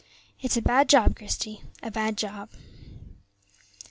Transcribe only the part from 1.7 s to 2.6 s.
a bad job."